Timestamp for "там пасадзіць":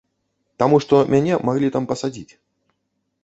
1.75-2.33